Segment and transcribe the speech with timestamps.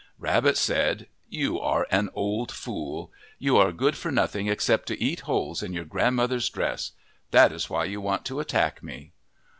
[0.17, 1.05] Rabbit said,"
[1.39, 3.11] You are an old fool.
[3.37, 6.93] You are good for nothing except to eat holes in your grandmother's dress.
[7.29, 9.11] That is why you want to attack me."